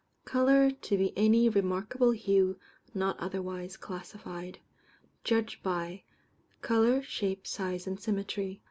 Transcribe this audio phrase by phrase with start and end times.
[0.25, 2.57] _Colour to be any remarkable hue
[2.91, 4.57] not otherwise classified.
[5.23, 6.01] Judged by:
[6.63, 8.59] Colour, shape, size, and symmetry.